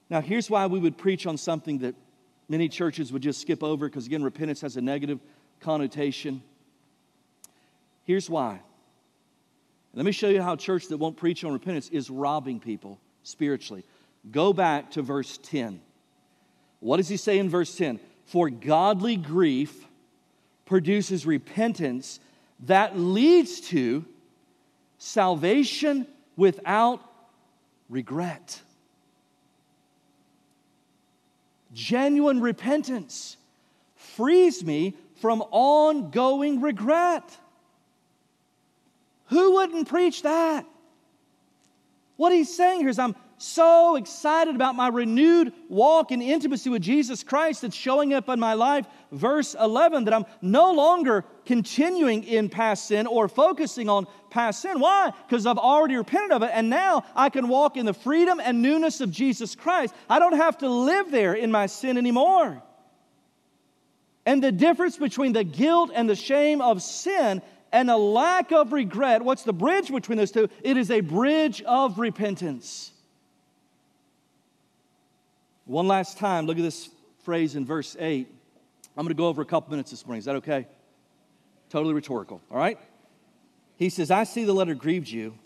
[0.07, 1.95] Now, here's why we would preach on something that
[2.47, 5.20] many churches would just skip over because, again, repentance has a negative
[5.59, 6.43] connotation.
[8.08, 8.62] Here's why.
[9.93, 12.99] Let me show you how a church that won't preach on repentance is robbing people
[13.24, 13.84] spiritually.
[14.32, 15.82] Go back to verse 10.
[16.80, 17.99] What does he say in verse 10?
[18.26, 19.86] For godly grief
[20.66, 22.22] produces repentance
[22.62, 24.05] that leads to
[24.97, 27.01] salvation without
[27.89, 28.62] regret.
[31.74, 33.36] Genuine repentance
[33.95, 37.38] frees me from ongoing regret.
[39.28, 40.66] Who wouldn't preach that?
[42.16, 46.82] What he's saying here is I'm so excited about my renewed walk in intimacy with
[46.82, 48.88] Jesus Christ that's showing up in my life.
[49.12, 54.80] Verse 11, that I'm no longer continuing in past sin or focusing on past sin.
[54.80, 55.12] Why?
[55.28, 58.64] Because I've already repented of it, and now I can walk in the freedom and
[58.64, 59.94] newness of Jesus Christ.
[60.10, 62.64] I don't have to live there in my sin anymore.
[64.26, 68.74] And the difference between the guilt and the shame of sin and a lack of
[68.74, 69.22] regret.
[69.22, 70.49] What's the bridge between those two?
[70.63, 72.91] It is a bridge of repentance.
[75.65, 76.89] One last time, look at this
[77.24, 78.28] phrase in verse 8.
[78.95, 80.20] I'm going to go over a couple minutes this morning.
[80.20, 80.65] Is that okay?
[81.70, 82.80] Totally rhetorical, all right?
[83.76, 85.38] He says, I see the letter grieved you,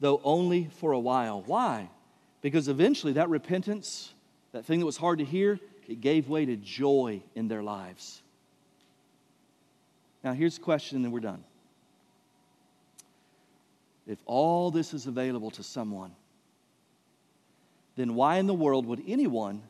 [0.00, 1.42] though only for a while.
[1.42, 1.90] Why?
[2.40, 4.12] Because eventually that repentance,
[4.52, 8.22] that thing that was hard to hear, it gave way to joy in their lives.
[10.22, 11.44] Now, here's the question, and then we're done.
[14.06, 16.12] If all this is available to someone,
[17.96, 19.62] then why in the world would anyone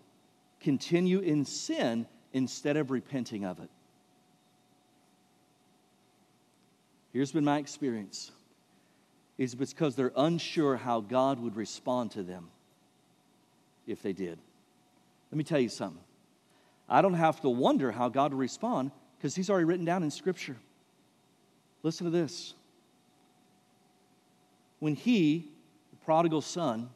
[0.60, 3.68] continue in sin instead of repenting of it?
[7.12, 8.30] Here's been my experience.
[9.36, 12.48] It's because they're unsure how God would respond to them
[13.86, 14.38] if they did.
[15.30, 16.02] Let me tell you something.
[16.88, 18.90] I don't have to wonder how God will respond
[19.20, 20.56] because he's already written down in Scripture.
[21.82, 22.54] Listen to this.
[24.78, 25.50] When he,
[25.90, 26.88] the prodigal son,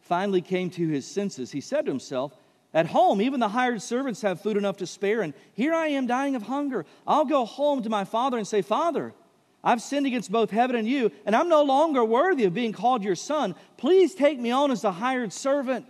[0.00, 2.34] finally came to his senses, he said to himself,
[2.72, 6.06] At home, even the hired servants have food enough to spare, and here I am
[6.06, 6.86] dying of hunger.
[7.06, 9.12] I'll go home to my father and say, Father,
[9.62, 13.04] I've sinned against both heaven and you, and I'm no longer worthy of being called
[13.04, 13.54] your son.
[13.76, 15.84] Please take me on as a hired servant.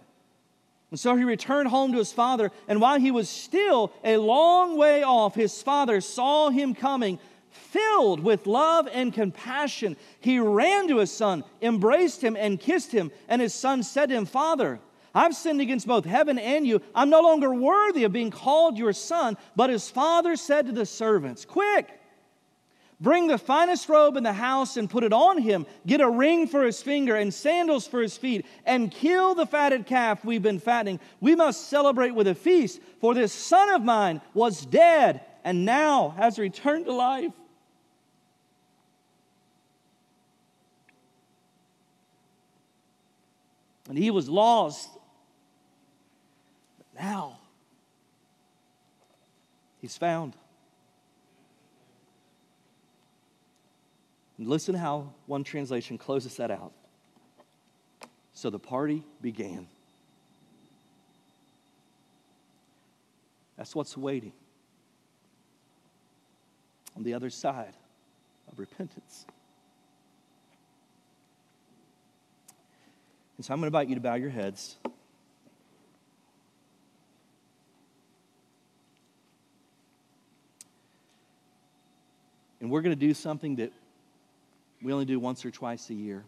[0.94, 4.76] And so he returned home to his father, and while he was still a long
[4.76, 7.18] way off, his father saw him coming.
[7.50, 13.10] Filled with love and compassion, he ran to his son, embraced him, and kissed him.
[13.26, 14.78] And his son said to him, Father,
[15.12, 16.80] I've sinned against both heaven and you.
[16.94, 19.36] I'm no longer worthy of being called your son.
[19.56, 21.88] But his father said to the servants, Quick!
[23.04, 25.66] Bring the finest robe in the house and put it on him.
[25.86, 29.84] Get a ring for his finger and sandals for his feet, and kill the fatted
[29.84, 30.98] calf we've been fattening.
[31.20, 36.14] We must celebrate with a feast, for this son of mine was dead and now
[36.16, 37.32] has returned to life.
[43.86, 44.88] And he was lost.
[46.78, 47.38] But now,
[49.82, 50.34] he's found.
[54.44, 56.72] Listen how one translation closes that out.
[58.32, 59.68] So the party began.
[63.56, 64.32] That's what's waiting
[66.96, 67.74] on the other side
[68.50, 69.26] of repentance.
[73.36, 74.76] And so I'm going to invite you to bow your heads.
[82.60, 83.72] And we're going to do something that
[84.84, 86.24] we only do once or twice a year.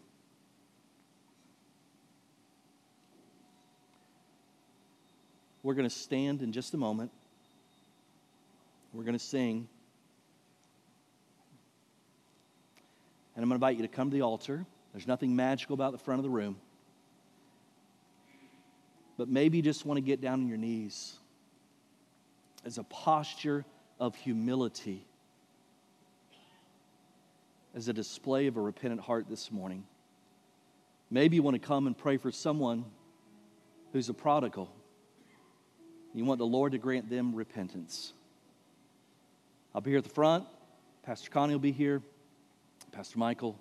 [5.61, 7.11] We're going to stand in just a moment.
[8.93, 9.67] We're going to sing.
[13.35, 14.65] And I'm going to invite you to come to the altar.
[14.91, 16.57] There's nothing magical about the front of the room.
[19.17, 21.17] But maybe you just want to get down on your knees
[22.65, 23.65] as a posture
[23.99, 25.05] of humility,
[27.77, 29.83] as a display of a repentant heart this morning.
[31.11, 32.83] Maybe you want to come and pray for someone
[33.93, 34.67] who's a prodigal.
[36.15, 38.13] You want the Lord to grant them repentance.
[39.75, 40.45] I'll be here at the front.
[41.03, 42.01] Pastor Connie will be here.
[42.93, 43.59] Pastor Michael.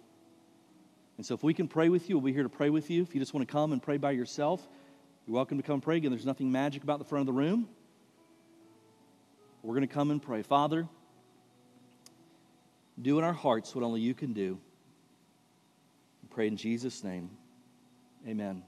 [1.19, 3.03] And so, if we can pray with you, we'll be here to pray with you.
[3.03, 4.67] If you just want to come and pray by yourself,
[5.27, 5.99] you're welcome to come pray.
[5.99, 7.69] Again, there's nothing magic about the front of the room.
[9.63, 10.41] We're going to come and pray.
[10.41, 10.89] Father,
[13.01, 14.59] do in our hearts what only you can do.
[16.31, 17.31] pray in Jesus' name.
[18.27, 18.63] Amen.